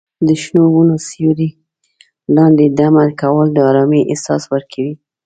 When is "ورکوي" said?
4.53-4.93